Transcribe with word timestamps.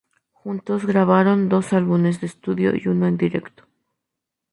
Juntos 0.31 0.87
grabaron 0.87 1.47
dos 1.47 1.73
álbumes 1.73 2.19
de 2.21 2.25
estudio 2.25 2.75
y 2.75 2.87
uno 2.87 3.05
en 3.05 3.17
directo. 3.17 3.67